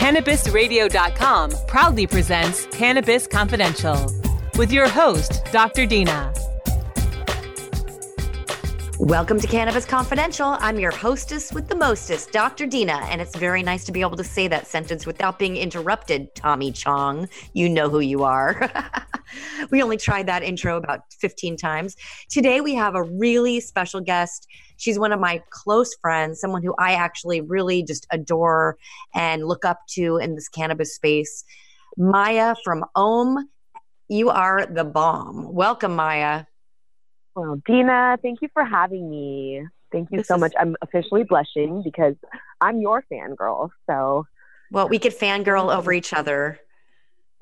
[0.00, 4.10] CannabisRadio.com proudly presents Cannabis Confidential
[4.56, 5.84] with your host, Dr.
[5.84, 6.32] Dina.
[8.98, 10.56] Welcome to Cannabis Confidential.
[10.58, 12.66] I'm your hostess with the mostest, Dr.
[12.66, 16.34] Dina, and it's very nice to be able to say that sentence without being interrupted,
[16.34, 17.28] Tommy Chong.
[17.52, 18.70] You know who you are.
[19.70, 21.94] we only tried that intro about 15 times.
[22.30, 24.46] Today we have a really special guest.
[24.80, 28.78] She's one of my close friends, someone who I actually really just adore
[29.14, 31.44] and look up to in this cannabis space.
[31.98, 33.46] Maya from Om,
[34.08, 35.52] you are the bomb.
[35.52, 36.44] Welcome, Maya.
[37.34, 39.66] Well, Dina, thank you for having me.
[39.92, 40.54] Thank you This so is- much.
[40.58, 42.14] I'm officially blushing because
[42.62, 43.68] I'm your fangirl.
[43.86, 44.24] So,
[44.70, 46.58] Well, we could fangirl over each other.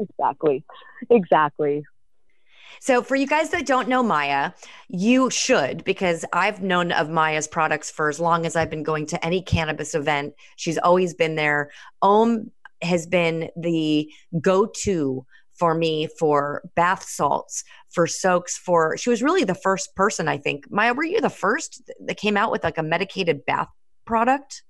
[0.01, 0.65] exactly.
[1.09, 1.85] Exactly.
[2.81, 4.53] So, for you guys that don't know Maya,
[4.89, 9.07] you should because I've known of Maya's products for as long as I've been going
[9.07, 10.35] to any cannabis event.
[10.57, 11.71] She's always been there.
[12.03, 12.51] Om
[12.83, 15.27] has been the go to
[15.59, 20.39] for me for bath salts, for soaks, for she was really the first person, I
[20.39, 20.71] think.
[20.71, 23.69] Maya, were you the first that came out with like a medicated bath
[24.05, 24.63] product?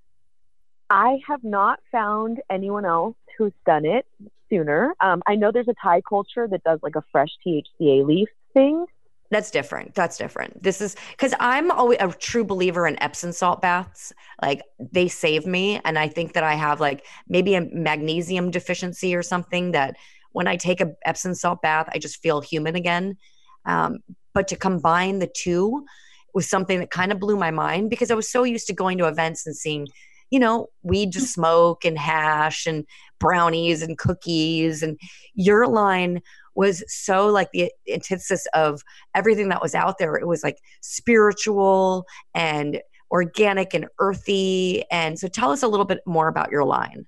[0.91, 4.06] I have not found anyone else who's done it
[4.51, 4.95] sooner.
[5.01, 8.87] Um, I know there's a Thai culture that does like a fresh THCA leaf thing.
[9.31, 9.95] That's different.
[9.95, 10.63] That's different.
[10.63, 14.13] This is because I'm always a true believer in Epsom salt baths.
[14.41, 15.81] Like they save me.
[15.85, 19.97] And I think that I have like maybe a magnesium deficiency or something that
[20.33, 23.19] when I take a Epsom salt bath, I just feel human again.
[23.67, 23.99] Um,
[24.33, 25.85] but to combine the two
[26.33, 28.97] was something that kind of blew my mind because I was so used to going
[28.99, 29.89] to events and seeing,
[30.31, 32.84] you know, weed to smoke and hash and
[33.19, 34.83] brownies and cookies.
[34.83, 34.99] And
[35.34, 36.21] your line
[36.55, 38.83] was so like the antithesis of
[39.15, 40.16] everything that was out there.
[40.16, 42.81] It was like spiritual and
[43.11, 44.84] organic and earthy.
[44.91, 47.06] And so tell us a little bit more about your line.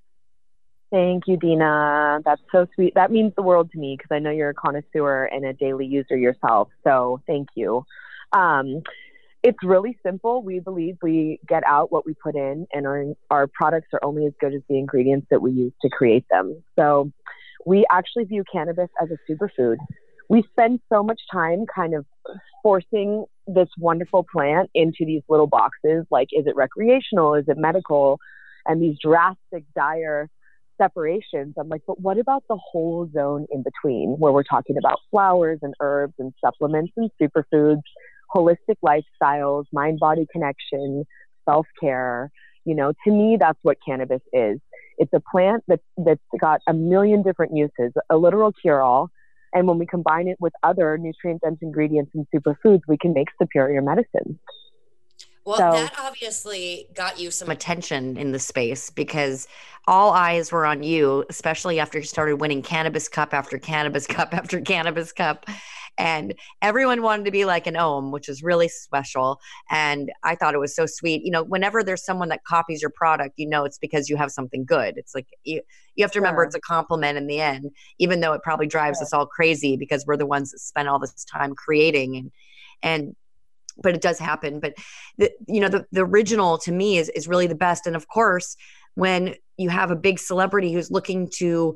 [0.91, 2.21] Thank you, Dina.
[2.25, 2.93] That's so sweet.
[2.95, 5.85] That means the world to me because I know you're a connoisseur and a daily
[5.85, 6.67] user yourself.
[6.83, 7.85] So thank you.
[8.33, 8.83] Um,
[9.43, 10.43] it's really simple.
[10.43, 14.25] We believe we get out what we put in, and our, our products are only
[14.25, 16.61] as good as the ingredients that we use to create them.
[16.77, 17.11] So
[17.65, 19.77] we actually view cannabis as a superfood.
[20.29, 22.05] We spend so much time kind of
[22.63, 27.33] forcing this wonderful plant into these little boxes like, is it recreational?
[27.33, 28.19] Is it medical?
[28.65, 30.29] And these drastic, dire
[30.77, 31.55] separations.
[31.59, 35.59] I'm like, but what about the whole zone in between where we're talking about flowers
[35.61, 37.81] and herbs and supplements and superfoods,
[38.33, 41.05] holistic lifestyles, mind body connection,
[41.45, 42.31] self care?
[42.65, 44.59] You know, to me, that's what cannabis is.
[44.97, 49.09] It's a plant that's, that's got a million different uses, a literal cure all.
[49.53, 53.27] And when we combine it with other nutrient dense ingredients and superfoods, we can make
[53.41, 54.37] superior medicines.
[55.43, 59.47] Well, So- that obviously got you some attention in the space because
[59.87, 64.33] all eyes were on you, especially after you started winning Cannabis Cup after Cannabis Cup
[64.33, 65.47] after Cannabis Cup.
[65.97, 69.39] And everyone wanted to be like an Om, which is really special.
[69.69, 71.23] And I thought it was so sweet.
[71.23, 74.31] You know, whenever there's someone that copies your product, you know it's because you have
[74.31, 74.97] something good.
[74.97, 75.61] It's like you,
[75.95, 76.45] you have to remember Sure.
[76.47, 79.05] it's a compliment in the end, even though it probably drives Sure.
[79.05, 82.31] us all crazy because we're the ones that spend all this time creating and
[82.83, 83.15] and
[83.77, 84.59] but it does happen.
[84.59, 84.73] But
[85.17, 88.07] the you know the, the original to me is is really the best and of
[88.07, 88.55] course
[88.95, 91.75] when you have a big celebrity who's looking to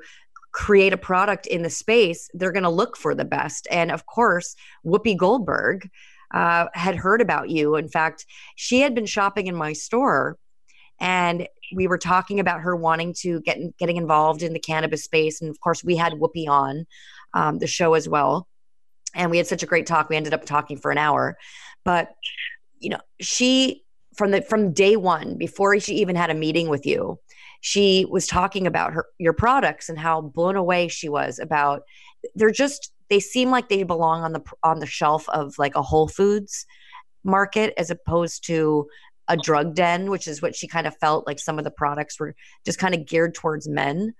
[0.55, 3.67] create a product in the space they're going to look for the best.
[3.69, 4.55] And of course
[4.85, 5.89] whoopi goldberg
[6.33, 7.75] uh, had heard about you.
[7.75, 10.37] In fact she had been shopping in my store
[11.01, 11.45] and
[11.75, 15.41] we were talking about her wanting to get getting involved in the cannabis space.
[15.41, 16.85] And of course we had whoopi on
[17.33, 18.47] um, the show as well.
[19.13, 21.37] And we had such a great talk we ended up talking for an hour.
[21.83, 22.13] But
[22.79, 23.83] you know she
[24.15, 27.19] from the from day one before she even had a meeting with you
[27.65, 31.81] she was talking about her your products and how blown away she was about
[32.35, 35.81] they're just they seem like they belong on the on the shelf of like a
[35.81, 36.67] whole foods
[37.23, 38.87] market as opposed to
[39.29, 42.19] a drug den which is what she kind of felt like some of the products
[42.19, 44.13] were just kind of geared towards men.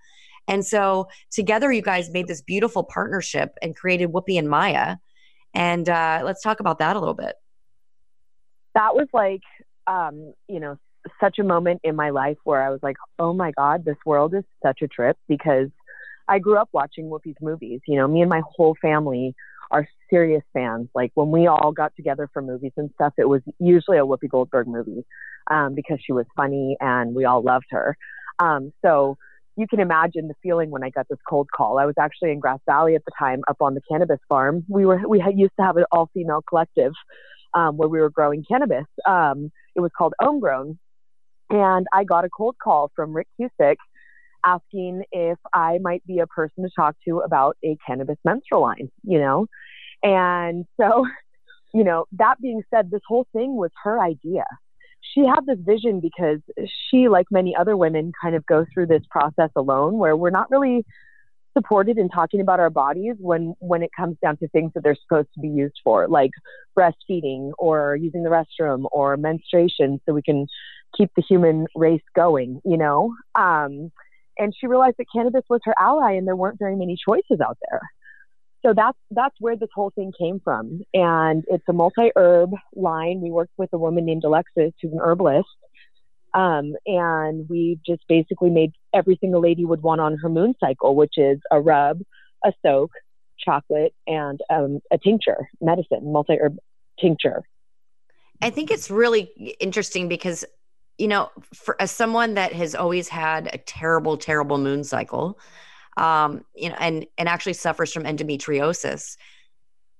[0.48, 4.96] And so together you guys made this beautiful partnership and created whoopi and maya.
[5.54, 7.36] And uh, let's talk about that a little bit.
[8.74, 9.44] That was like
[9.86, 10.80] um, you know
[11.20, 14.34] such a moment in my life where I was like, oh my god, this world
[14.34, 15.70] is such a trip because
[16.28, 17.82] I grew up watching Whoopi's movies.
[17.88, 19.36] You know, me and my whole family
[19.72, 20.90] are serious fans.
[20.96, 24.30] Like when we all got together for movies and stuff, it was usually a Whoopi
[24.30, 25.06] Goldberg movie
[25.52, 27.98] um, because she was funny and we all loved her.
[28.40, 29.18] Um, so
[29.56, 31.80] you can imagine the feeling when I got this cold call.
[31.80, 34.66] I was actually in Grass Valley at the time, up on the cannabis farm.
[34.68, 36.92] We were we had used to have an all female collective
[37.54, 38.86] um, where we were growing cannabis.
[39.08, 40.78] Um, it was called Homegrown,
[41.50, 43.78] and I got a cold call from Rick Cusick
[44.46, 48.92] asking if I might be a person to talk to about a cannabis menstrual line.
[49.04, 49.48] You know,
[50.04, 51.06] and so
[51.74, 54.46] you know that being said, this whole thing was her idea
[55.14, 56.40] she had this vision because
[56.90, 60.50] she, like many other women, kind of go through this process alone where we're not
[60.50, 60.86] really
[61.56, 64.98] supported in talking about our bodies when when it comes down to things that they're
[65.08, 66.32] supposed to be used for like
[66.78, 70.46] breastfeeding or using the restroom or menstruation so we can
[70.98, 73.92] keep the human race going you know um,
[74.38, 77.58] and she realized that cannabis was her ally and there weren't very many choices out
[77.70, 77.82] there
[78.66, 80.82] so that's that's where this whole thing came from.
[80.94, 83.22] And it's a multi herb line.
[83.22, 85.48] We worked with a woman named Alexis, who's an herbalist.
[86.36, 90.94] Um, and we just basically made everything a lady would want on her moon cycle,
[90.94, 92.02] which is a rub,
[92.44, 92.92] a soak,
[93.40, 96.58] chocolate, and um, a tincture, medicine, multi herb
[97.00, 97.44] tincture.
[98.42, 100.44] I think it's really interesting because,
[100.98, 105.40] you know, for as someone that has always had a terrible, terrible moon cycle,
[105.96, 109.16] um, you know, and and actually suffers from endometriosis.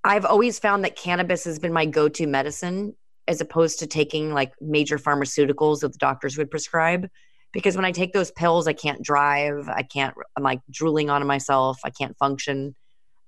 [0.04, 2.94] I've always found that cannabis has been my go-to medicine
[3.28, 7.10] as opposed to taking like major pharmaceuticals that the doctors would prescribe.
[7.52, 9.70] Because when I take those pills, I can't drive.
[9.70, 10.14] I can't.
[10.36, 11.80] I'm like drooling on myself.
[11.86, 12.76] I can't function.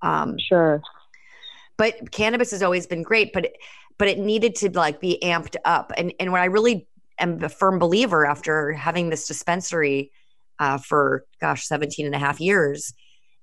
[0.02, 0.82] Um, sure.
[1.76, 3.50] But cannabis has always been great, but
[3.98, 5.92] but it needed to like be amped up.
[5.96, 6.86] And and when I really
[7.18, 10.12] am a firm believer after having this dispensary
[10.58, 12.92] uh, for gosh 17 and a half years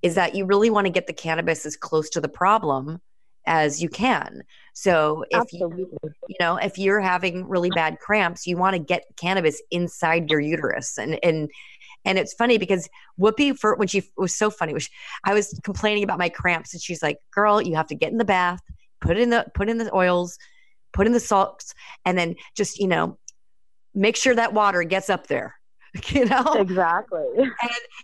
[0.01, 2.99] is that you really want to get the cannabis as close to the problem
[3.47, 4.41] as you can
[4.73, 5.83] so if Absolutely.
[5.83, 10.29] you you know if you're having really bad cramps you want to get cannabis inside
[10.29, 11.49] your uterus and and
[12.05, 12.87] and it's funny because
[13.19, 14.89] Whoopi, for when she was so funny, was
[15.23, 18.17] I was complaining about my cramps, and she's like, "Girl, you have to get in
[18.17, 18.61] the bath,
[19.01, 20.37] put in the put in the oils,
[20.93, 21.73] put in the salts,
[22.05, 23.17] and then just you know,
[23.93, 25.55] make sure that water gets up there.
[26.09, 26.53] you know?
[26.53, 27.23] Exactly.
[27.37, 27.51] And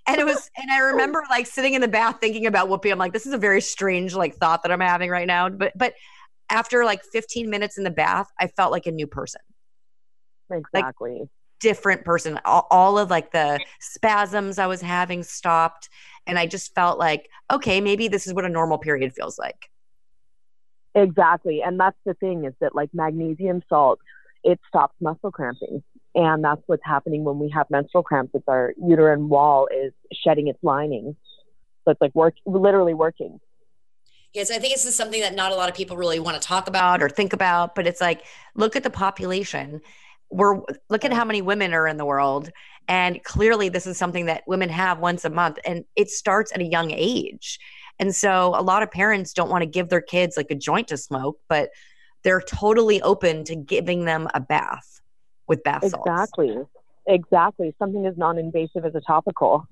[0.08, 2.92] and it was and i remember like sitting in the bath thinking about whoopi.
[2.92, 5.50] I'm like this is a very strange like thought that i'm having right now.
[5.50, 5.94] But but
[6.50, 9.42] after like 15 minutes in the bath i felt like a new person.
[10.52, 11.20] Exactly.
[11.20, 11.30] like,
[11.60, 12.40] different person.
[12.44, 15.90] All, all of like the spasms i was having stopped.
[16.28, 19.70] And i just felt like okay maybe this is what a normal period feels like.
[20.94, 21.62] Exactly.
[21.62, 24.00] And that's the thing is that like magnesium salt
[24.44, 25.84] it stops muscle cramping
[26.14, 28.32] and that's what's happening when we have menstrual cramps.
[28.34, 31.16] It's our uterine wall is shedding its lining.
[31.86, 33.40] So it's like work, literally working.
[34.34, 36.48] Yes, I think this is something that not a lot of people really want to
[36.48, 38.26] talk about or think about, but it's like,
[38.56, 39.82] look at the population.
[40.30, 42.50] We're look at how many women are in the world.
[42.88, 46.62] And clearly this is something that women have once a month and it starts at
[46.62, 47.60] a young age.
[48.00, 50.88] And so a lot of parents don't want to give their kids like a joint
[50.88, 51.70] to smoke, but
[52.24, 55.01] they're totally open to giving them a bath
[55.52, 56.08] with bath salts.
[56.08, 56.58] Exactly.
[57.08, 57.76] Exactly.
[57.78, 59.68] Something as non invasive as a topical.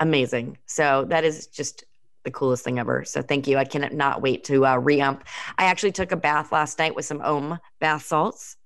[0.00, 0.58] Amazing.
[0.66, 1.84] So that is just
[2.24, 3.04] the coolest thing ever.
[3.04, 3.58] So thank you.
[3.58, 5.20] I cannot wait to uh, reamp.
[5.56, 8.56] I actually took a bath last night with some Om bath salts.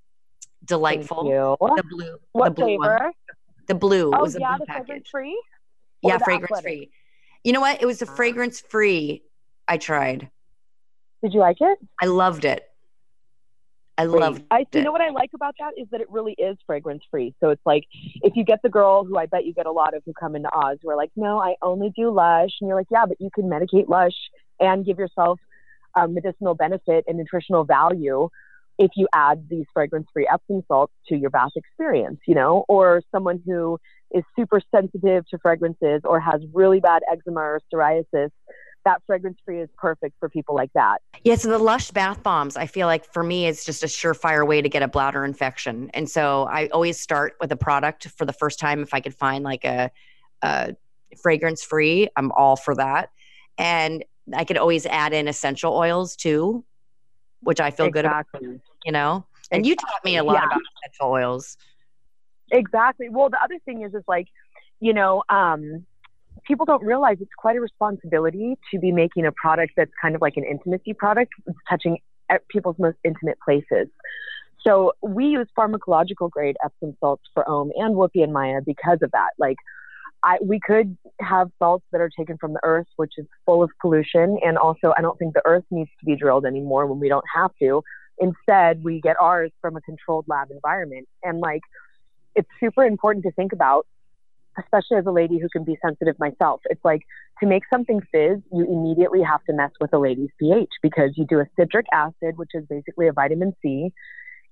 [0.64, 1.24] Delightful.
[1.24, 2.16] The blue.
[2.32, 2.98] What the blue flavor?
[3.04, 3.12] One.
[3.68, 4.10] The blue.
[4.14, 5.42] Oh, was yeah, blue the fragrance free?
[6.02, 6.90] Yeah, fragrance free.
[7.44, 7.82] You know what?
[7.82, 8.14] It was a ah.
[8.14, 9.22] fragrance free.
[9.68, 10.30] I tried.
[11.22, 11.78] Did you like it?
[12.00, 12.71] I loved it.
[13.98, 16.56] I love I you know what I like about that is that it really is
[16.66, 17.34] fragrance free.
[17.40, 17.84] So it's like
[18.22, 20.34] if you get the girl who I bet you get a lot of who come
[20.34, 23.20] into Oz who are like, no, I only do Lush, and you're like, yeah, but
[23.20, 24.16] you can medicate Lush
[24.58, 25.38] and give yourself
[25.94, 28.28] um, medicinal benefit and nutritional value
[28.78, 33.02] if you add these fragrance free Epsom salts to your bath experience, you know, or
[33.12, 33.78] someone who
[34.10, 38.30] is super sensitive to fragrances or has really bad eczema or psoriasis
[38.84, 40.98] that fragrance free is perfect for people like that.
[41.24, 44.46] Yeah, so the Lush bath bombs, I feel like for me, it's just a surefire
[44.46, 45.90] way to get a bladder infection.
[45.94, 48.82] And so I always start with a product for the first time.
[48.82, 49.90] If I could find like a,
[50.42, 50.74] a
[51.20, 53.10] fragrance free, I'm all for that.
[53.58, 56.64] And I could always add in essential oils too,
[57.40, 58.40] which I feel exactly.
[58.40, 59.26] good about, you know?
[59.50, 59.68] And exactly.
[59.68, 60.46] you taught me a lot yeah.
[60.46, 61.56] about essential oils.
[62.50, 63.08] Exactly.
[63.08, 64.28] Well, the other thing is, is like,
[64.80, 65.86] you know, um,
[66.46, 70.20] people don't realize it's quite a responsibility to be making a product that's kind of
[70.20, 71.32] like an intimacy product,
[71.68, 71.98] touching
[72.48, 73.88] people's most intimate places.
[74.64, 79.10] So we use pharmacological grade Epsom salts for Om and Whoopi and Maya because of
[79.10, 79.30] that.
[79.38, 79.56] Like
[80.22, 83.70] I, we could have salts that are taken from the earth, which is full of
[83.80, 84.38] pollution.
[84.44, 87.24] And also, I don't think the earth needs to be drilled anymore when we don't
[87.34, 87.82] have to.
[88.18, 91.08] Instead, we get ours from a controlled lab environment.
[91.24, 91.62] And like,
[92.36, 93.86] it's super important to think about,
[94.58, 96.60] especially as a lady who can be sensitive myself.
[96.66, 97.02] It's like
[97.40, 101.26] to make something fizz, you immediately have to mess with a lady's pH because you
[101.28, 103.92] do a citric acid, which is basically a vitamin C,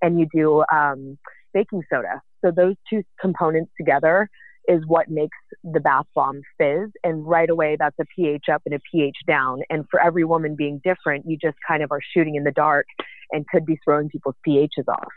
[0.02, 1.18] and you do um,
[1.52, 2.22] baking soda.
[2.44, 4.28] So those two components together
[4.68, 6.90] is what makes the bath bomb fizz.
[7.02, 9.62] And right away, that's a pH up and a pH down.
[9.70, 12.86] And for every woman being different, you just kind of are shooting in the dark
[13.32, 15.12] and could be throwing people's pHs off.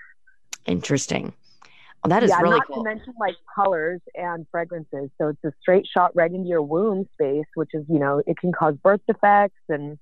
[0.66, 1.34] Interesting.
[2.03, 2.83] Well, that is yeah, really not cool.
[2.83, 5.10] to mention like colors and fragrances.
[5.17, 8.38] So it's a straight shot right into your womb space, which is, you know, it
[8.38, 9.98] can cause birth defects and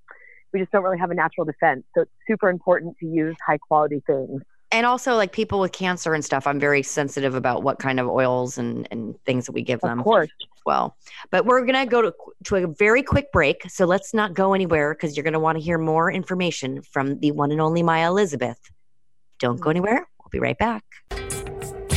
[0.52, 1.84] we just don't really have a natural defense.
[1.96, 4.42] So it's super important to use high quality things.
[4.72, 8.08] And also like people with cancer and stuff i'm very sensitive about what kind of
[8.08, 10.30] oils and, and things that we give them of course.
[10.66, 10.96] well.
[11.30, 12.14] But we're going to go to,
[12.46, 15.58] to a very quick break so let's not go anywhere because you're going to want
[15.58, 18.60] to hear more information from the one and only maya elisabeth.
[19.40, 19.70] Don't go mm-hmm.
[19.72, 20.08] anywhere.
[20.20, 20.86] We'll be right back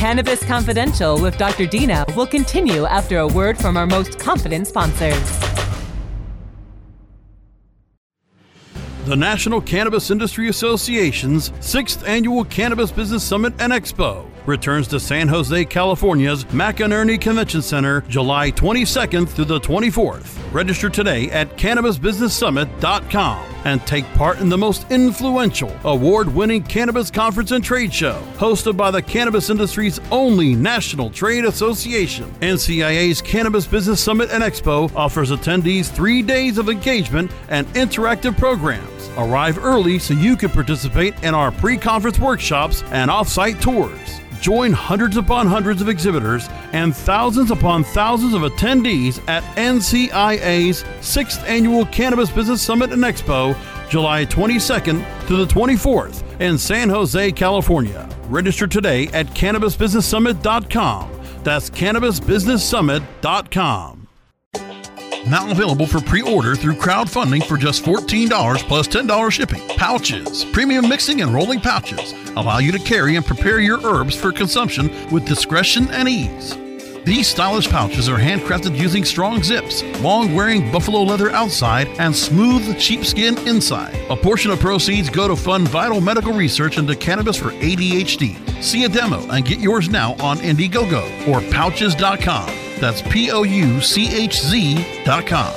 [0.05, 5.19] cannabis confidential with dr dina will continue after a word from our most confident sponsors
[9.07, 15.27] the National Cannabis Industry Association's sixth annual Cannabis Business Summit and Expo returns to San
[15.27, 20.39] Jose, California's McEnery Convention Center July 22nd through the 24th.
[20.53, 27.51] Register today at CannabisBusinessSummit.com and take part in the most influential, award winning cannabis conference
[27.51, 32.33] and trade show, hosted by the cannabis industry's only national trade association.
[32.41, 39.09] NCIA's Cannabis Business Summit and Expo offers attendees three days of engagement and interactive programs.
[39.17, 44.21] Arrive early so you can participate in our pre conference workshops and off site tours.
[44.41, 51.43] Join hundreds upon hundreds of exhibitors and thousands upon thousands of attendees at NCIA's 6th
[51.47, 53.54] Annual Cannabis Business Summit and Expo,
[53.89, 58.09] July 22nd to the 24th in San Jose, California.
[58.27, 61.11] Register today at CannabisBusinessSummit.com.
[61.43, 64.05] That's CannabisBusinessSummit.com
[65.27, 68.29] now available for pre-order through crowdfunding for just $14
[68.67, 69.67] plus $10 shipping.
[69.69, 74.31] Pouches, premium mixing and rolling pouches, allow you to carry and prepare your herbs for
[74.31, 76.57] consumption with discretion and ease.
[77.05, 82.79] These stylish pouches are handcrafted using strong zips, long wearing buffalo leather outside, and smooth
[82.79, 83.93] sheepskin inside.
[84.09, 88.63] A portion of proceeds go to fund vital medical research into cannabis for ADHD.
[88.63, 92.49] See a demo and get yours now on Indiegogo or pouchz.com.
[92.79, 95.53] That's P O U C H Z.com.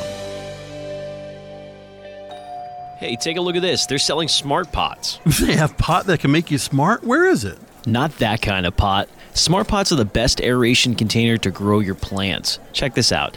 [2.99, 3.87] Hey, take a look at this.
[3.87, 5.19] They're selling smart pots.
[5.41, 7.05] They have pot that can make you smart?
[7.05, 7.59] Where is it?
[7.87, 9.09] Not that kind of pot.
[9.39, 12.59] Smart pots are the best aeration container to grow your plants.
[12.73, 13.37] Check this out.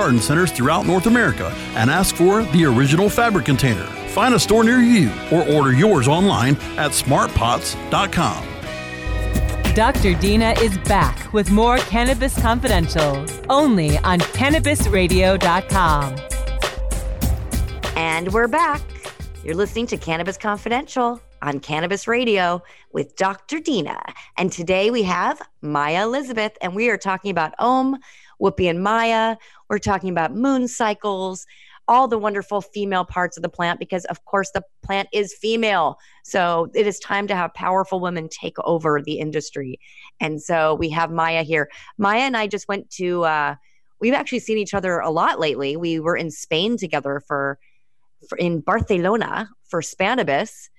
[0.01, 3.85] garden centers throughout North America and ask for the original fabric container.
[4.15, 8.47] Find a store near you or order yours online at smartpots.com.
[9.75, 10.15] Dr.
[10.15, 16.15] Dina is back with more Cannabis Confidential, only on CannabisRadio.com.
[17.95, 18.81] And we're back.
[19.43, 23.59] You're listening to Cannabis Confidential on Cannabis Radio with Dr.
[23.59, 24.01] Dina.
[24.35, 27.97] And today we have Maya Elisabeth, and we are talking about Om,
[28.41, 29.37] Whoopi and Maya.
[29.69, 31.45] We're talking about moon cycles,
[31.87, 35.97] all the wonderful female parts of the plant, because of course the plant is female.
[36.23, 39.79] So it is time to have powerful women take over the industry.
[40.19, 41.69] And so we have Maya here.
[41.97, 43.55] Maya and I just went to, uh,
[43.99, 45.75] we've actually seen each other a lot lately.
[45.75, 47.59] We were in Spain together for,
[48.29, 50.69] for in Barcelona for Spannabis.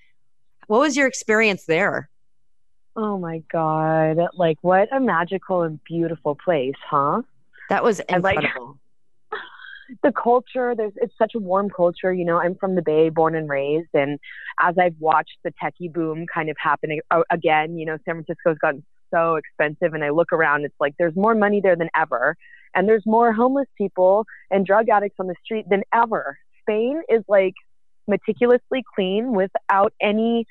[0.66, 2.08] What was your experience there?
[2.94, 4.18] Oh my God.
[4.34, 7.22] Like, what a magical and beautiful place, huh?
[7.72, 8.78] That was And, like, incredible.
[10.02, 10.74] the culture.
[10.76, 13.90] There's it's such a warm culture you know i'm from the bay born and raised
[13.94, 14.18] and
[14.60, 16.98] as i've watched the techie boom kind of happen
[17.30, 21.14] again you know san francisco's gotten so expensive and i look around it's like there's
[21.16, 22.36] more money there than ever
[22.74, 26.38] and there's more homeless people and drug addicts on the street than ever.
[26.62, 27.54] Spain is like
[28.08, 30.46] meticulously clean without any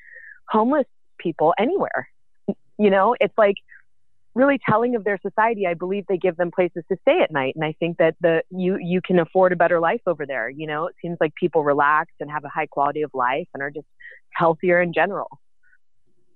[0.48, 0.86] homeless
[1.18, 2.08] people anywhere.
[2.78, 3.56] You know it's like
[4.34, 5.66] really telling of their society.
[5.66, 8.42] I believe they give them places to stay at night, and I think that the
[8.50, 10.48] you you can afford a better life over there.
[10.48, 13.62] You know, it seems like people relax and have a high quality of life and
[13.62, 13.86] are just
[14.30, 15.28] healthier in general.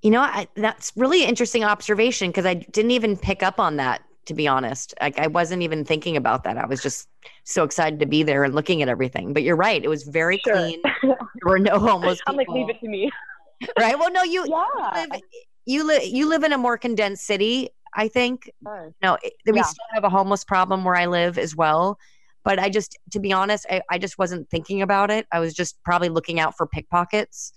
[0.02, 4.02] You know, I, that's really interesting observation because I didn't even pick up on that.
[4.26, 6.58] To be honest, like I wasn't even thinking about that.
[6.58, 7.08] I was just
[7.44, 9.32] so excited to be there and looking at everything.
[9.32, 10.54] But you're right; it was very sure.
[10.54, 10.82] clean.
[11.02, 12.18] there were no homeless.
[12.26, 13.08] I'm like, leave it to me.
[13.78, 13.96] right.
[13.96, 14.44] Well, no, you.
[14.48, 15.06] Yeah.
[15.06, 15.20] You live,
[15.64, 16.02] you live.
[16.04, 17.70] You live in a more condensed city.
[17.96, 18.50] I think.
[18.62, 18.92] Sure.
[19.02, 19.62] No, we yeah.
[19.62, 21.98] still have a homeless problem where I live as well.
[22.44, 25.26] But I just, to be honest, I, I just wasn't thinking about it.
[25.32, 27.52] I was just probably looking out for pickpockets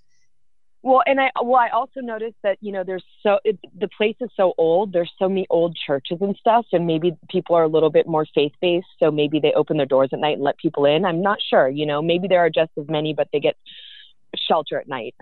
[0.81, 4.15] well, and I well, I also noticed that you know there's so it, the place
[4.21, 4.93] is so old.
[4.93, 8.25] There's so many old churches and stuff, and maybe people are a little bit more
[8.33, 8.87] faith based.
[8.97, 11.03] So maybe they open their doors at night and let people in.
[11.03, 11.67] I'm not sure.
[11.67, 13.57] You know, maybe there are just as many, but they get
[14.47, 15.15] shelter at night.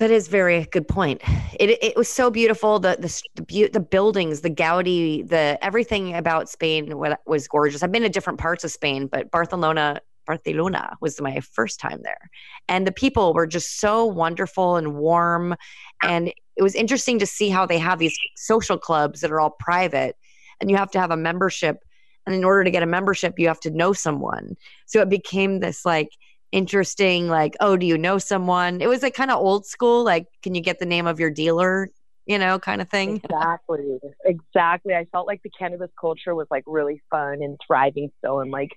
[0.00, 1.20] That is very good point.
[1.60, 2.78] It it was so beautiful.
[2.78, 6.94] The the the, the buildings, the Gaudi, the everything about Spain
[7.26, 7.82] was gorgeous.
[7.82, 12.30] I've been to different parts of Spain, but Barcelona Barcelona was my first time there.
[12.66, 15.54] And the people were just so wonderful and warm.
[16.02, 19.50] And it was interesting to see how they have these social clubs that are all
[19.50, 20.16] private
[20.62, 21.76] and you have to have a membership.
[22.24, 24.56] And in order to get a membership, you have to know someone.
[24.86, 26.10] So it became this like
[26.52, 28.80] interesting, like, oh, do you know someone?
[28.80, 31.30] It was like kind of old school, like, can you get the name of your
[31.30, 31.90] dealer
[32.26, 33.16] you know, kind of thing.
[33.24, 33.98] Exactly.
[34.24, 34.94] Exactly.
[34.94, 38.40] I felt like the cannabis culture was like really fun and thriving still.
[38.40, 38.70] And like,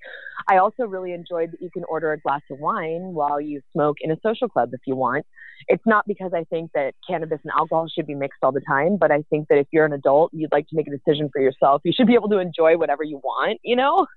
[0.47, 3.97] I also really enjoyed that you can order a glass of wine while you smoke
[4.01, 5.25] in a social club if you want.
[5.67, 8.97] It's not because I think that cannabis and alcohol should be mixed all the time,
[8.97, 11.41] but I think that if you're an adult, you'd like to make a decision for
[11.41, 11.81] yourself.
[11.85, 14.07] You should be able to enjoy whatever you want, you know?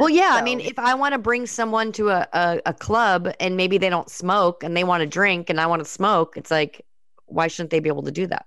[0.00, 0.32] Well, yeah.
[0.32, 0.38] So.
[0.38, 3.78] I mean, if I want to bring someone to a, a, a club and maybe
[3.78, 6.84] they don't smoke and they want to drink and I want to smoke, it's like,
[7.26, 8.46] why shouldn't they be able to do that?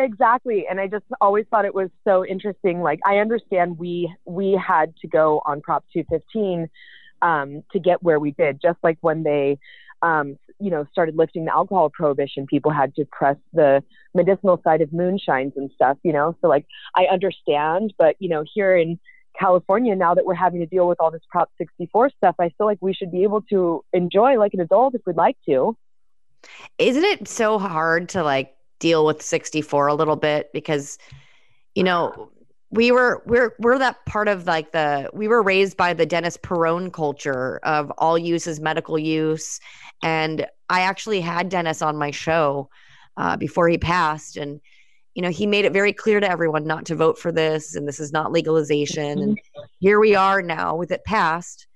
[0.00, 0.66] Exactly.
[0.68, 2.80] And I just always thought it was so interesting.
[2.80, 6.68] Like I understand we we had to go on Prop 215
[7.20, 8.60] um, to get where we did.
[8.62, 9.58] Just like when they
[10.02, 13.82] um, you know, started lifting the alcohol prohibition, people had to press the
[14.14, 16.34] medicinal side of moonshines and stuff, you know.
[16.40, 18.98] So like I understand, but you know, here in
[19.38, 22.66] California, now that we're having to deal with all this Prop 64 stuff, I feel
[22.66, 25.76] like we should be able to enjoy like an adult if we'd like to.
[26.78, 30.98] Isn't it so hard to like deal with 64 a little bit because
[31.74, 32.30] you know
[32.70, 36.36] we were we're we're that part of like the we were raised by the Dennis
[36.36, 39.60] Peron culture of all use is medical use.
[40.02, 42.70] And I actually had Dennis on my show
[43.16, 44.36] uh, before he passed.
[44.36, 44.60] And
[45.14, 47.88] you know he made it very clear to everyone not to vote for this and
[47.88, 49.18] this is not legalization.
[49.18, 49.62] And mm-hmm.
[49.80, 51.66] here we are now with it passed.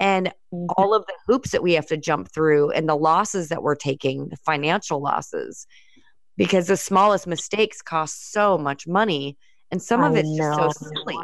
[0.00, 0.66] And mm-hmm.
[0.76, 3.74] all of the hoops that we have to jump through and the losses that we're
[3.74, 5.66] taking the financial losses
[6.36, 9.36] because the smallest mistakes cost so much money
[9.70, 11.18] and some of it's just so silly.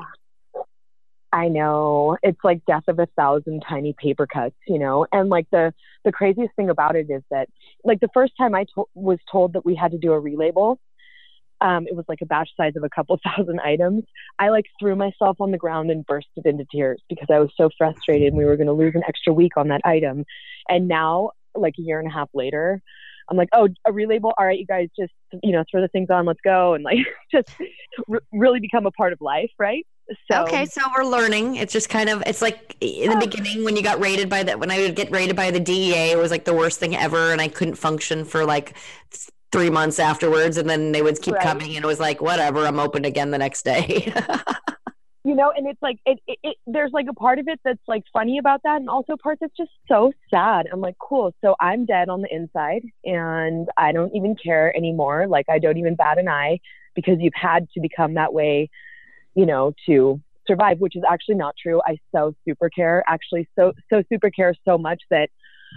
[1.33, 2.17] I know.
[2.23, 5.07] It's like death of a thousand tiny paper cuts, you know?
[5.13, 7.49] And like the the craziest thing about it is that
[7.85, 10.79] like the first time I to- was told that we had to do a relabel,
[11.61, 14.05] um, it was like a batch size of a couple thousand items.
[14.39, 17.69] I like threw myself on the ground and bursted into tears because I was so
[17.77, 20.25] frustrated and we were going to lose an extra week on that item.
[20.69, 22.81] And now, like a year and a half later,
[23.31, 24.33] I'm like, oh, a relabel.
[24.39, 25.13] All right, you guys just,
[25.43, 26.75] you know, throw the things on, let's go.
[26.75, 26.99] And like,
[27.31, 27.51] just
[28.11, 29.51] r- really become a part of life.
[29.59, 29.87] Right.
[30.31, 30.65] So, okay.
[30.65, 31.57] So we're learning.
[31.57, 33.21] It's just kind of, it's like in the oh.
[33.21, 36.13] beginning when you got rated by that, when I would get rated by the DEA,
[36.13, 37.33] it was like the worst thing ever.
[37.33, 38.75] And I couldn't function for like
[39.53, 40.57] three months afterwards.
[40.57, 41.43] And then they would keep right.
[41.43, 44.13] coming and it was like, whatever, I'm open again the next day.
[45.25, 47.83] you know and it's like it, it, it, there's like a part of it that's
[47.87, 50.67] like funny about that and also part that's just so sad.
[50.73, 51.35] I'm like cool.
[51.43, 55.27] So i'm dead on the inside and i don't even care anymore.
[55.29, 56.61] Like i don't even bat an eye
[56.95, 58.71] because you've had to become that way
[59.35, 61.81] you know to survive which is actually not true.
[61.87, 65.31] I so super care actually so so super care so much that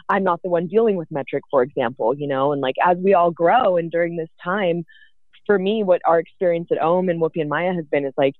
[0.07, 3.13] i'm not the one dealing with METRC for example you know and like as we
[3.13, 4.85] all grow and during this time
[5.45, 8.35] for me what our experience at Om and Whoopi and Maya has been is like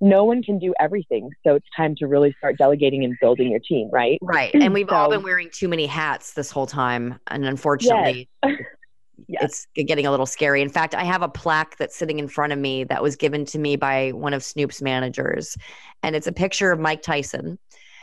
[0.00, 1.30] no one can do everything.
[1.44, 4.18] So it's time to really start delegating and building your team, right?
[4.22, 4.54] Right.
[4.54, 7.18] And we've so, all been wearing too many hats this whole time.
[7.28, 8.56] And unfortunately, yes.
[9.28, 9.66] yes.
[9.74, 10.62] it's getting a little scary.
[10.62, 13.44] In fact, I have a plaque that's sitting in front of me that was given
[13.46, 15.56] to me by one of Snoop's managers.
[16.02, 17.58] And it's a picture of Mike Tyson.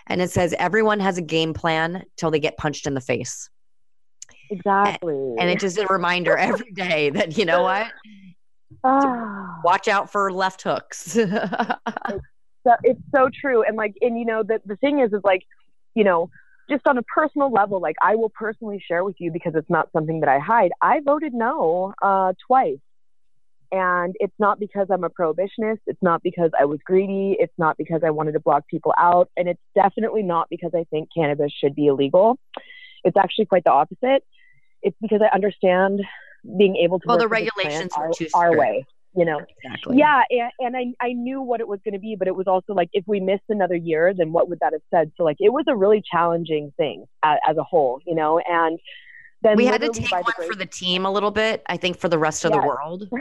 [0.08, 3.49] And it says, Everyone has a game plan till they get punched in the face.
[4.51, 5.15] Exactly.
[5.15, 7.88] And, and it's just a reminder every day that, you know what?
[8.85, 9.61] Ah.
[9.63, 11.15] Watch out for left hooks.
[11.15, 11.31] it's,
[12.63, 13.63] so, it's so true.
[13.63, 15.43] And like, and you know, the, the thing is, is like,
[15.95, 16.29] you know,
[16.69, 19.89] just on a personal level, like I will personally share with you because it's not
[19.91, 20.71] something that I hide.
[20.81, 22.77] I voted no uh, twice.
[23.71, 25.79] And it's not because I'm a prohibitionist.
[25.87, 27.35] It's not because I was greedy.
[27.39, 29.29] It's not because I wanted to block people out.
[29.35, 32.39] And it's definitely not because I think cannabis should be illegal.
[33.03, 34.23] It's actually quite the opposite.
[34.81, 36.01] It's because I understand
[36.58, 38.86] being able to well the regulations are too our, our way
[39.17, 39.39] you know?
[39.63, 39.97] Exactly.
[39.97, 42.47] Yeah and, and i i knew what it was going to be but it was
[42.47, 45.12] also like if we missed another year then what would that have said?
[45.17, 48.39] So like it was a really challenging thing as, as a whole you know?
[48.39, 48.79] And
[49.41, 51.97] then we had to take one the for the team a little bit i think
[51.97, 52.62] for the rest of yes.
[52.62, 53.10] the world.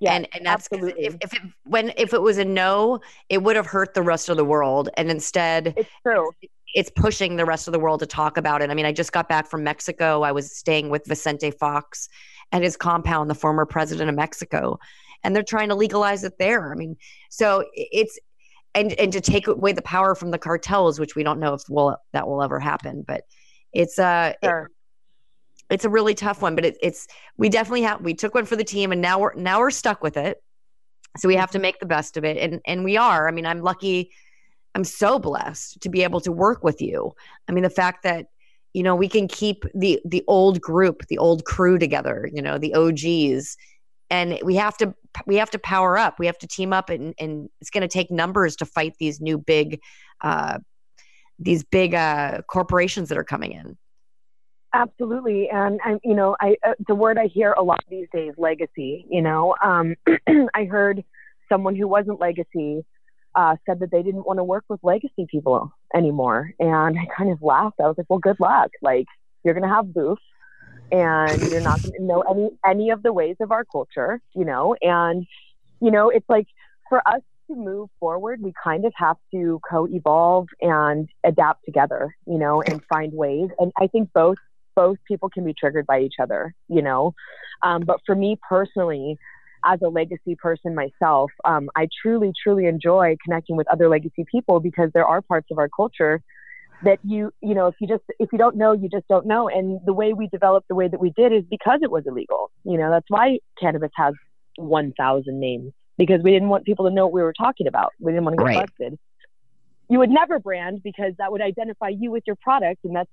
[0.00, 3.56] Yeah, and and that's if, if it when if it was a no, it would
[3.56, 4.90] have hurt the rest of the world.
[4.96, 6.30] And instead, it's true.
[6.74, 8.70] It's pushing the rest of the world to talk about it.
[8.70, 10.22] I mean, I just got back from Mexico.
[10.22, 12.08] I was staying with Vicente Fox
[12.52, 14.78] and his compound, the former president of Mexico,
[15.24, 16.72] and they're trying to legalize it there.
[16.72, 16.96] I mean,
[17.30, 18.18] so it's
[18.74, 21.62] and and to take away the power from the cartels, which we don't know if
[21.68, 23.24] will that will ever happen, but
[23.72, 24.70] it's uh sure.
[25.68, 28.44] it, it's a really tough one, but it, it's we definitely have we took one
[28.44, 30.42] for the team, and now we're now we're stuck with it.
[31.16, 33.26] So we have to make the best of it, and and we are.
[33.26, 34.10] I mean, I'm lucky.
[34.76, 37.14] I'm so blessed to be able to work with you.
[37.48, 38.26] I mean, the fact that
[38.74, 42.28] you know we can keep the the old group, the old crew together.
[42.30, 43.56] You know, the OGs,
[44.10, 44.94] and we have to
[45.26, 46.18] we have to power up.
[46.18, 49.18] We have to team up, and and it's going to take numbers to fight these
[49.18, 49.80] new big.
[50.20, 50.58] Uh,
[51.38, 53.78] these big uh, corporations that are coming in.
[54.74, 58.34] Absolutely, and and you know, I uh, the word I hear a lot these days,
[58.36, 59.06] legacy.
[59.08, 59.94] You know, um,
[60.54, 61.02] I heard
[61.48, 62.84] someone who wasn't legacy
[63.36, 67.30] uh, said that they didn't want to work with legacy people anymore, and I kind
[67.30, 67.76] of laughed.
[67.80, 68.70] I was like, well, good luck.
[68.82, 69.06] Like
[69.44, 70.22] you're gonna have booths,
[70.90, 74.20] and you're not gonna know any any of the ways of our culture.
[74.34, 75.26] You know, and
[75.80, 76.46] you know, it's like
[76.88, 82.38] for us to move forward, we kind of have to co-evolve and adapt together, you
[82.38, 83.50] know, and find ways.
[83.58, 84.38] And I think both
[84.74, 87.14] both people can be triggered by each other, you know.
[87.62, 89.18] Um, but for me personally,
[89.66, 94.60] as a legacy person myself, um, I truly, truly enjoy connecting with other legacy people
[94.60, 96.22] because there are parts of our culture
[96.82, 99.48] that you, you know, if you just, if you don't know, you just don't know.
[99.48, 102.50] And the way we developed the way that we did is because it was illegal.
[102.64, 104.14] You know, that's why cannabis has
[104.56, 107.92] 1,000 names because we didn't want people to know what we were talking about.
[107.98, 108.66] We didn't want to get right.
[108.66, 108.98] busted.
[109.88, 113.10] You would never brand because that would identify you with your product, and that's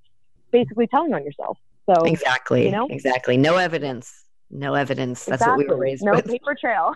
[0.51, 1.57] basically telling on yourself.
[1.89, 3.37] So exactly, you know, exactly.
[3.37, 4.22] No evidence.
[4.53, 5.25] No evidence.
[5.25, 5.65] That's exactly.
[5.65, 6.27] what we were raised no with.
[6.27, 6.93] No paper trail.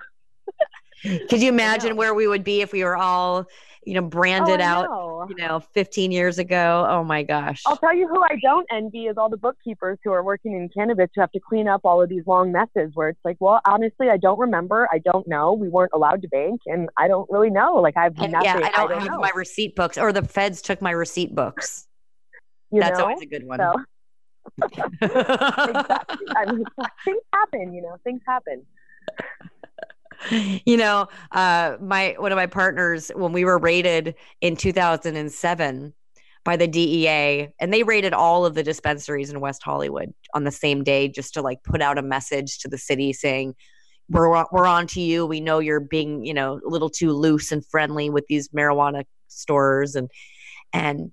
[1.29, 3.45] Could you imagine where we would be if we were all,
[3.85, 6.85] you know, branded oh, out, you know, 15 years ago?
[6.89, 7.63] Oh my gosh.
[7.65, 10.69] I'll tell you who I don't envy is all the bookkeepers who are working in
[10.69, 13.59] cannabis who have to clean up all of these long messes where it's like, well,
[13.65, 14.87] honestly, I don't remember.
[14.91, 15.53] I don't know.
[15.53, 17.75] We weren't allowed to bank and I don't really know.
[17.75, 18.41] Like I've nothing.
[18.43, 19.19] Yeah, I don't, I don't have know.
[19.19, 21.87] my receipt books or the feds took my receipt books.
[22.71, 23.05] You That's know?
[23.05, 23.59] always a good one.
[23.59, 23.73] So,
[24.61, 26.27] exactly.
[26.35, 26.65] I mean,
[27.05, 28.65] things happen, you know, things happen.
[30.65, 35.93] You know, uh, my one of my partners when we were raided in 2007
[36.43, 40.51] by the DEA, and they raided all of the dispensaries in West Hollywood on the
[40.51, 43.53] same day, just to like put out a message to the city saying,
[44.09, 45.27] "We're we're on to you.
[45.27, 49.03] We know you're being, you know, a little too loose and friendly with these marijuana
[49.27, 50.09] stores and
[50.73, 51.11] and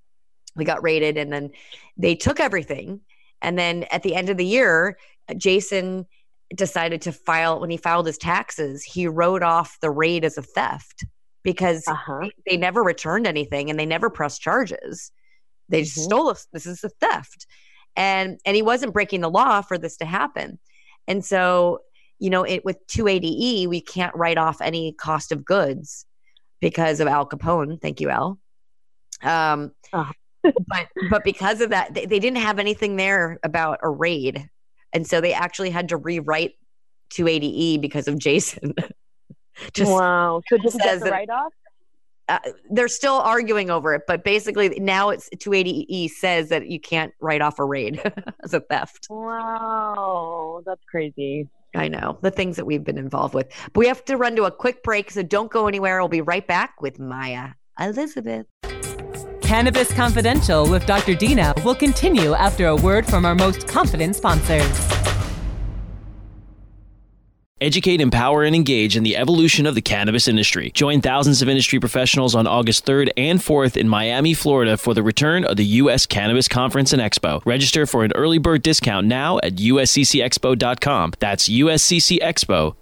[0.56, 1.50] we got raided and then
[1.96, 3.00] they took everything
[3.42, 4.96] and then at the end of the year
[5.36, 6.06] jason
[6.54, 10.42] decided to file when he filed his taxes he wrote off the raid as a
[10.42, 11.04] theft
[11.44, 12.28] because uh-huh.
[12.46, 15.12] they, never returned anything and they never pressed charges.
[15.68, 16.00] They mm-hmm.
[16.00, 16.48] stole us.
[16.52, 17.46] This is a theft.
[17.96, 20.58] And and he wasn't breaking the law for this to happen.
[21.06, 21.80] And so
[22.18, 26.04] you know it with 280e we can't write off any cost of goods
[26.60, 27.80] because of al capone.
[27.80, 28.38] Thank you al.
[29.22, 30.12] Um, uh-huh
[30.66, 34.48] but but because of that, they, they didn't have anything there about a raid,
[34.92, 36.52] and so they actually had to rewrite
[37.14, 38.74] 280e because of Jason.
[39.72, 40.42] Just wow!
[40.48, 41.52] So just get the write off?
[42.28, 42.38] Uh,
[42.70, 47.40] they're still arguing over it, but basically now it's 280e says that you can't write
[47.40, 48.00] off a raid
[48.42, 49.06] as a theft.
[49.10, 51.48] Wow, that's crazy.
[51.74, 53.48] I know the things that we've been involved with.
[53.72, 56.00] But we have to run to a quick break, so don't go anywhere.
[56.00, 58.46] We'll be right back with Maya Elisabeth.
[59.44, 61.14] Cannabis Confidential with Dr.
[61.14, 64.64] Dina will continue after a word from our most confident sponsors.
[67.60, 70.70] Educate, empower, and engage in the evolution of the cannabis industry.
[70.72, 75.02] Join thousands of industry professionals on August 3rd and 4th in Miami, Florida for the
[75.02, 76.04] return of the U.S.
[76.04, 77.40] Cannabis Conference and Expo.
[77.46, 81.12] Register for an early bird discount now at usccexpo.com.
[81.20, 82.74] That's usccexpo.com.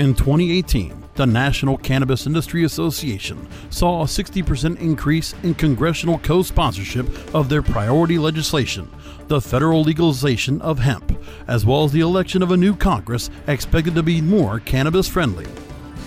[0.00, 7.06] In 2018, the National Cannabis Industry Association saw a 60% increase in congressional co sponsorship
[7.34, 8.90] of their priority legislation,
[9.28, 11.14] the federal legalization of hemp,
[11.48, 15.44] as well as the election of a new Congress expected to be more cannabis friendly.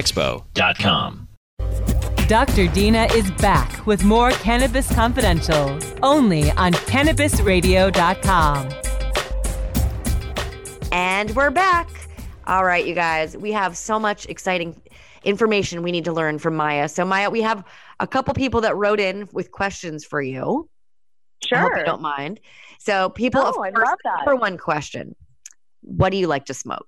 [2.27, 2.67] Dr.
[2.67, 8.69] Dina is back with more Cannabis Confidential, only on CannabisRadio.com.
[10.91, 11.89] And we're back.
[12.47, 14.81] All right, you guys, we have so much exciting
[15.23, 16.89] information we need to learn from Maya.
[16.89, 17.63] So, Maya, we have
[17.99, 20.69] a couple people that wrote in with questions for you.
[21.45, 21.57] Sure.
[21.57, 22.39] I hope you don't mind.
[22.79, 24.17] So, people, No, of I course, love that.
[24.25, 25.15] number one question
[25.81, 26.87] What do you like to smoke?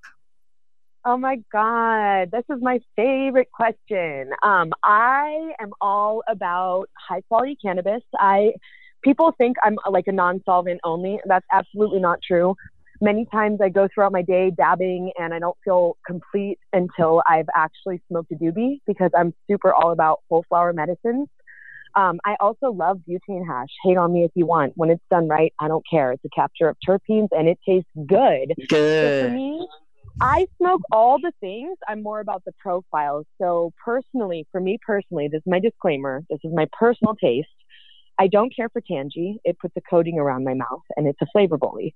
[1.05, 4.29] Oh my God, this is my favorite question.
[4.41, 8.01] Um, I am all about high quality cannabis.
[8.17, 8.53] I
[9.03, 11.19] people think I'm uh, like a non-solvent only.
[11.25, 12.55] That's absolutely not true.
[13.01, 17.49] Many times I go throughout my day dabbing and I don't feel complete until I've
[17.53, 21.27] actually smoked a doobie because I'm super all about whole flower medicines.
[21.95, 23.67] Um, I also love butane hash.
[23.83, 24.71] Hate on me if you want.
[24.75, 26.13] When it's done right, I don't care.
[26.13, 28.53] It's a capture of terpenes and it tastes good.
[28.59, 29.33] So for Good.
[29.33, 29.67] me,
[30.21, 31.77] I smoke all the things.
[31.87, 33.25] I'm more about the profiles.
[33.41, 36.23] So personally, for me personally, this is my disclaimer.
[36.29, 37.47] This is my personal taste.
[38.19, 39.37] I don't care for Tangie.
[39.43, 41.95] It puts a coating around my mouth and it's a flavor bully.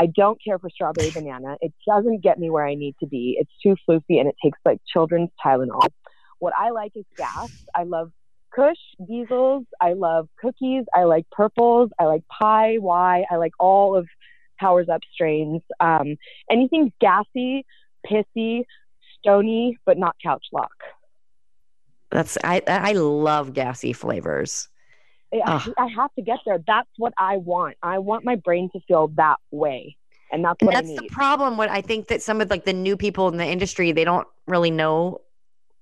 [0.00, 1.56] I don't care for strawberry banana.
[1.60, 3.36] It doesn't get me where I need to be.
[3.38, 5.88] It's too floofy and it takes like children's Tylenol.
[6.38, 7.50] What I like is gas.
[7.74, 8.10] I love
[8.54, 9.64] Kush, diesels.
[9.80, 10.84] I love cookies.
[10.94, 11.90] I like purples.
[11.98, 13.24] I like pie, Why?
[13.30, 14.06] I like all of
[14.58, 15.62] Powers Up strains.
[15.80, 16.16] Um,
[16.50, 17.64] anything gassy,
[18.06, 18.64] pissy,
[19.18, 20.72] stony, but not couch lock.
[22.10, 24.68] That's I I love gassy flavors.
[25.32, 26.58] I, I have to get there.
[26.66, 27.76] That's what I want.
[27.82, 29.96] I want my brain to feel that way,
[30.32, 31.56] and that's And that's the problem.
[31.58, 34.26] What I think that some of like the new people in the industry, they don't
[34.46, 35.20] really know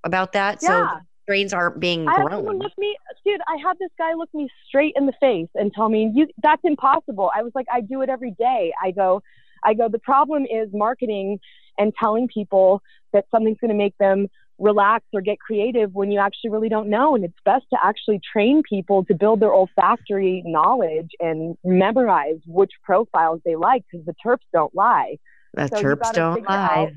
[0.02, 0.62] about that.
[0.62, 0.88] So Yeah.
[0.88, 2.58] the strains aren't being I grown.
[2.58, 3.40] look me, dude.
[3.48, 6.62] I had this guy look me straight in the face and tell me, "You, that's
[6.64, 9.22] impossible." I was like, "I do it every day." I go,
[9.64, 9.88] I go.
[9.88, 11.40] The problem is marketing
[11.78, 12.80] and telling people
[13.12, 16.88] that something's going to make them relax or get creative when you actually really don't
[16.88, 17.14] know.
[17.14, 22.70] And it's best to actually train people to build their olfactory knowledge and memorize which
[22.82, 25.16] profiles they like because the terps don't lie
[25.54, 26.74] The so you don't lie.
[26.74, 26.88] out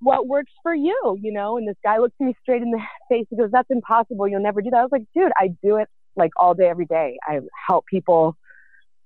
[0.00, 1.56] what works for you, you know?
[1.56, 3.26] And this guy looks me straight in the face.
[3.30, 4.28] He goes, That's impossible.
[4.28, 4.78] You'll never do that.
[4.78, 7.18] I was like, Dude, I do it like all day, every day.
[7.26, 8.36] I help people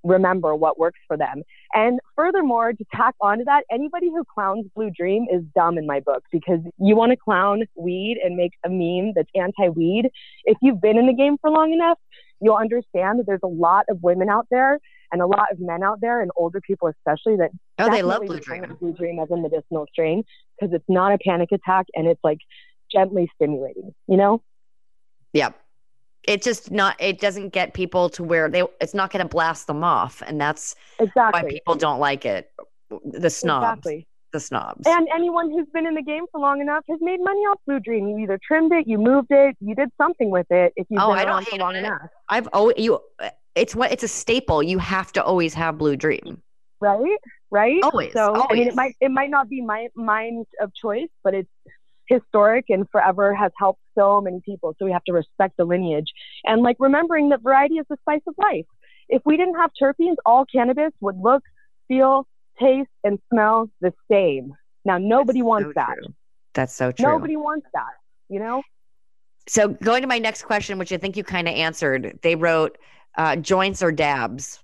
[0.03, 1.43] remember what works for them.
[1.75, 6.01] And furthermore, to tack onto that, anybody who clowns Blue Dream is dumb in my
[6.01, 10.11] book because you want to clown weed and make a meme that's anti weed.
[10.45, 11.99] If you've been in the game for long enough,
[12.41, 14.79] you'll understand that there's a lot of women out there
[15.13, 18.23] and a lot of men out there and older people especially that Oh, they love
[18.27, 18.77] Blue Dream.
[18.81, 20.23] Blue Dream as a medicinal strain
[20.59, 22.39] because it's not a panic attack and it's like
[22.93, 24.43] gently stimulating, you know?
[25.33, 25.57] Yep.
[26.25, 26.97] It just not.
[27.01, 28.63] It doesn't get people to where they.
[28.81, 32.51] It's not going to blast them off, and that's exactly why people don't like it.
[33.07, 33.79] The snobs.
[33.79, 34.07] Exactly.
[34.33, 34.87] The snobs.
[34.87, 37.81] And anyone who's been in the game for long enough has made money off Blue
[37.81, 38.07] Dream.
[38.07, 41.09] You either trimmed it, you moved it, you did something with it if you've Oh,
[41.09, 41.79] been I don't hate long on it.
[41.87, 42.11] enough.
[42.29, 43.01] I've always you.
[43.55, 44.63] It's what it's a staple.
[44.63, 46.43] You have to always have Blue Dream.
[46.81, 47.19] Right?
[47.51, 47.81] Right?
[47.83, 51.35] Always, So I mean it might it might not be my mine of choice, but
[51.35, 51.51] it's
[52.07, 54.75] historic and forever has helped so many people.
[54.79, 56.13] So we have to respect the lineage.
[56.45, 58.67] And like remembering that variety is the spice of life.
[59.09, 61.43] If we didn't have terpenes, all cannabis would look,
[61.89, 62.27] feel,
[62.59, 64.55] taste, and smell the same.
[64.85, 65.95] Now nobody That's wants so that.
[65.99, 66.15] true.
[66.55, 67.07] That's so true.
[67.07, 67.93] Nobody wants that,
[68.29, 68.63] you know?
[69.49, 72.79] So going to my next question, which I think you kind of answered, they wrote
[73.17, 74.61] uh, joints or dabs.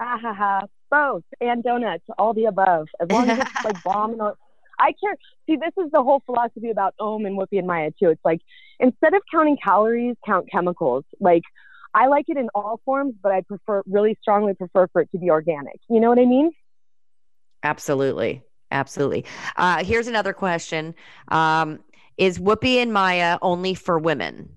[0.00, 0.60] Ah, ha, ha.
[0.90, 2.88] Both and donuts, all the above.
[3.00, 4.22] As long as it's like bomb and
[4.78, 5.16] I care.
[5.46, 8.10] See, this is the whole philosophy about Om and Whoopi and Maya too.
[8.10, 8.40] It's like
[8.80, 11.04] instead of counting calories, count chemicals.
[11.20, 11.42] Like
[11.94, 15.18] I like it in all forms, but I prefer really strongly prefer for it to
[15.18, 15.80] be organic.
[15.88, 16.50] You know what I mean?
[17.62, 18.42] Absolutely.
[18.70, 19.24] Absolutely.
[19.56, 20.94] Uh, here's another question.
[21.28, 21.80] Um,
[22.16, 24.56] is Whoopi and Maya only for women?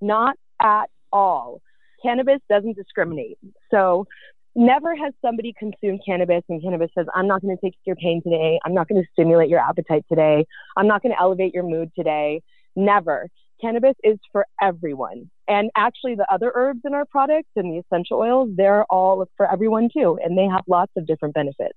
[0.00, 1.60] Not at all.
[2.02, 3.38] Cannabis doesn't discriminate.
[3.70, 4.06] So
[4.54, 8.22] never has somebody consumed cannabis and cannabis says, I'm not going to take your pain
[8.22, 8.58] today.
[8.64, 10.46] I'm not going to stimulate your appetite today.
[10.76, 12.42] I'm not going to elevate your mood today.
[12.74, 13.28] Never.
[13.60, 15.30] Cannabis is for everyone.
[15.46, 19.50] And actually, the other herbs in our products and the essential oils, they're all for
[19.50, 20.18] everyone too.
[20.22, 21.76] And they have lots of different benefits.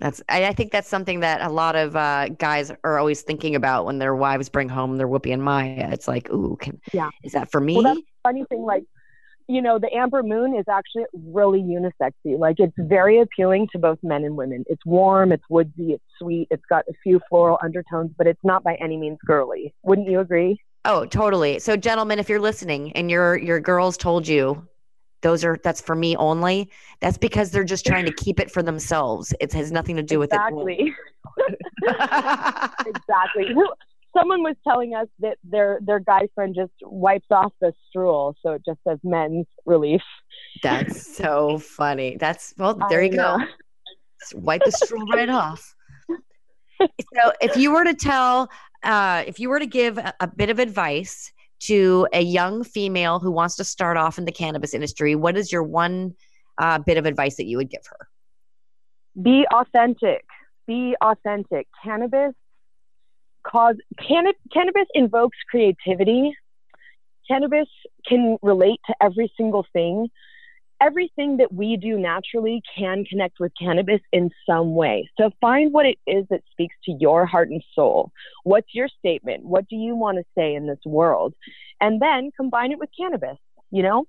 [0.00, 3.54] That's I, I think that's something that a lot of uh, guys are always thinking
[3.54, 5.90] about when their wives bring home their Whoopi and Maya.
[5.92, 7.74] It's like, ooh, can, yeah, is that for me?
[7.74, 8.62] Well, that's funny thing.
[8.62, 8.82] Like,
[9.48, 12.38] you know, the Amber Moon is actually really unisexy.
[12.38, 12.88] Like, it's mm-hmm.
[12.88, 14.64] very appealing to both men and women.
[14.68, 18.62] It's warm, it's woodsy, it's sweet, it's got a few floral undertones, but it's not
[18.62, 19.74] by any means girly.
[19.82, 20.58] Wouldn't you agree?
[20.84, 21.58] Oh, totally.
[21.58, 24.66] So, gentlemen, if you're listening and your your girls told you
[25.22, 28.62] those are that's for me only that's because they're just trying to keep it for
[28.62, 30.64] themselves it has nothing to do exactly.
[30.64, 30.94] with it
[31.78, 32.86] Exactly.
[32.94, 33.54] exactly
[34.16, 38.52] someone was telling us that their their guy friend just wipes off the strul so
[38.52, 40.02] it just says men's relief
[40.62, 43.38] that's so funny that's well there I you know.
[43.38, 45.74] go wipe the strul right off
[46.80, 48.48] so if you were to tell
[48.84, 53.18] uh, if you were to give a, a bit of advice to a young female
[53.18, 56.14] who wants to start off in the cannabis industry, what is your one
[56.58, 58.08] uh, bit of advice that you would give her?
[59.22, 60.24] Be authentic.
[60.66, 61.66] Be authentic.
[61.82, 62.34] Cannabis
[63.46, 63.76] cause
[64.06, 66.34] canna- cannabis invokes creativity.
[67.28, 67.68] Cannabis
[68.06, 70.08] can relate to every single thing
[70.84, 75.08] everything that we do naturally can connect with cannabis in some way.
[75.18, 78.10] So find what it is that speaks to your heart and soul.
[78.44, 79.44] What's your statement?
[79.44, 81.34] What do you want to say in this world?
[81.80, 83.38] And then combine it with cannabis.
[83.70, 84.04] You know,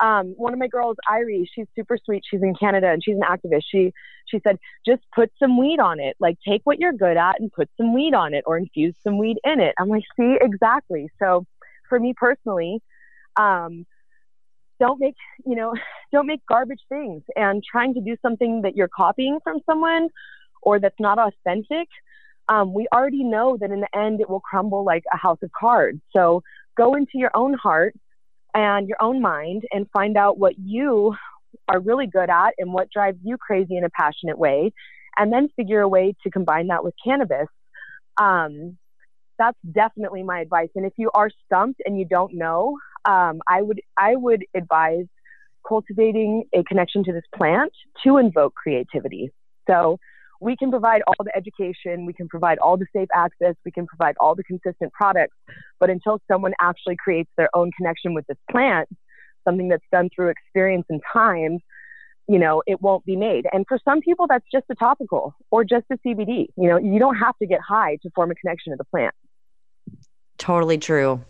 [0.00, 2.22] um, one of my girls, Irie, she's super sweet.
[2.28, 3.62] She's in Canada and she's an activist.
[3.68, 3.92] She
[4.30, 6.16] she said, just put some weed on it.
[6.20, 9.18] Like take what you're good at and put some weed on it, or infuse some
[9.18, 9.74] weed in it.
[9.78, 11.08] I'm like, see, exactly.
[11.18, 11.46] So
[11.88, 12.80] for me personally,
[13.36, 13.86] um,
[14.78, 15.74] don't make you know
[16.12, 20.08] don't make garbage things and trying to do something that you're copying from someone
[20.62, 21.88] or that's not authentic
[22.48, 25.50] um, we already know that in the end it will crumble like a house of
[25.52, 26.42] cards so
[26.76, 27.94] go into your own heart
[28.54, 31.14] and your own mind and find out what you
[31.68, 34.72] are really good at and what drives you crazy in a passionate way
[35.16, 37.48] and then figure a way to combine that with cannabis
[38.20, 38.76] um,
[39.38, 43.62] that's definitely my advice and if you are stumped and you don't know um, I
[43.62, 45.06] would I would advise
[45.66, 47.72] cultivating a connection to this plant
[48.04, 49.30] to invoke creativity.
[49.68, 49.98] So
[50.40, 53.86] we can provide all the education, we can provide all the safe access, we can
[53.86, 55.36] provide all the consistent products,
[55.80, 58.88] but until someone actually creates their own connection with this plant,
[59.48, 61.58] something that's done through experience and time,
[62.28, 63.46] you know, it won't be made.
[63.52, 66.46] And for some people, that's just a topical or just a CBD.
[66.56, 69.14] You know, you don't have to get high to form a connection to the plant.
[70.36, 71.24] Totally true.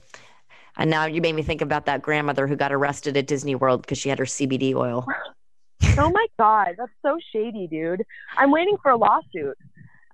[0.76, 3.83] And now you made me think about that grandmother who got arrested at Disney World
[3.83, 5.07] because she had her CBD oil.
[5.98, 8.02] oh my God, that's so shady, dude.
[8.37, 9.57] I'm waiting for a lawsuit.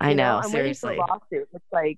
[0.01, 0.91] I know, know, I'm seriously.
[0.91, 1.49] waiting for a lawsuit.
[1.53, 1.97] It's like,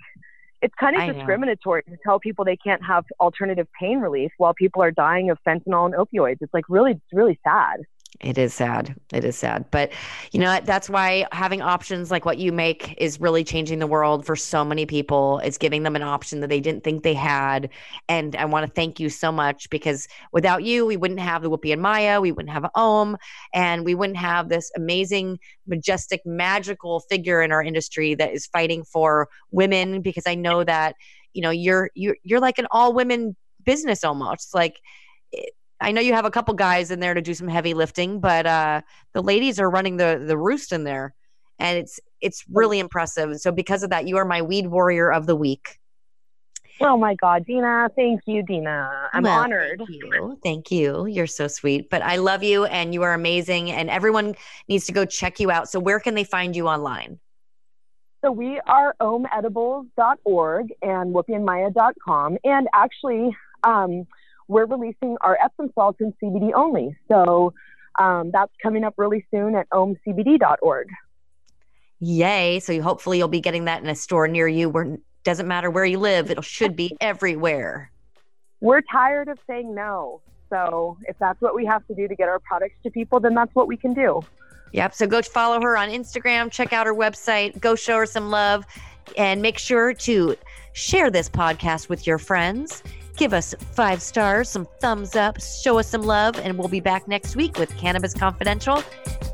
[0.62, 4.83] it's kind of discriminatory to tell people they can't have alternative pain relief while people
[4.83, 6.38] are dying of fentanyl and opioids.
[6.40, 7.81] It's like really, it's really sad.
[8.21, 8.95] It is sad.
[9.13, 9.67] It is sad.
[9.71, 9.93] But
[10.33, 14.25] you know, that's why having options like what you make is really changing the world
[14.25, 15.39] for so many people.
[15.41, 17.69] It's giving them an option that they didn't think they had.
[18.09, 21.51] And I want to thank you so much because without you, we wouldn't have the
[21.51, 23.17] Whoopi and Maya, we wouldn't have Om,
[23.53, 28.85] and we wouldn't have this amazing, majestic, magical figure in our industry that is fighting
[28.85, 30.95] for women because I know that,
[31.35, 34.55] you know, you're you're you're like an all women business almost.
[34.55, 34.81] Like
[35.33, 38.21] it, I know you have a couple guys in there to do some heavy lifting,
[38.21, 38.81] but uh,
[39.12, 41.14] the ladies are running the the roost in there,
[41.59, 43.39] and it's it's really impressive.
[43.41, 45.79] So because of that, you are my weed warrior of the week.
[46.81, 47.89] Oh my God, Dina!
[47.97, 49.09] Thank you, Dina.
[49.12, 49.79] I'm well, honored.
[49.79, 50.39] Thank you.
[50.43, 51.07] Thank you.
[51.07, 51.89] You're so sweet.
[51.89, 53.70] But I love you, and you are amazing.
[53.70, 54.35] And everyone
[54.68, 55.68] needs to go check you out.
[55.70, 57.18] So where can they find you online?
[58.22, 62.39] So we are omedibles.org and whoopiandmaya.com.
[62.45, 64.07] And actually, um,
[64.49, 66.97] we're releasing our Epsom salts in CBD only.
[67.09, 67.53] So
[67.99, 70.88] um, that's coming up really soon at omcbd.org.
[72.01, 72.61] Yay.
[72.61, 74.68] So hopefully you'll be getting that in a store near you.
[74.68, 77.90] We're doesn't matter where you live, it should be everywhere.
[78.61, 80.22] We're tired of saying no.
[80.49, 83.34] So if that's what we have to do to get our products to people, then
[83.34, 84.22] that's what we can do.
[84.72, 84.94] Yep.
[84.94, 88.64] So go follow her on Instagram, check out her website, go show her some love,
[89.16, 90.36] and make sure to
[90.74, 92.84] share this podcast with your friends.
[93.17, 97.09] Give us five stars, some thumbs up, show us some love, and we'll be back
[97.09, 98.83] next week with Cannabis Confidential.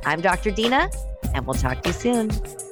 [0.05, 0.53] I'm Dr.
[0.53, 0.89] Dina,
[1.35, 2.72] and we'll talk to you soon.